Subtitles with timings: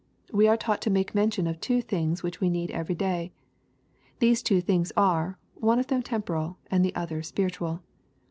[0.33, 3.31] We are taught to make mention of two things which we need every day.
[4.17, 7.83] These two things are, one of them temporal, and the other spiritual.